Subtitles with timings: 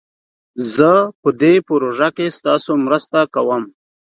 [0.75, 3.63] زه په دي پروژه کښي ستاسو مرسته کووم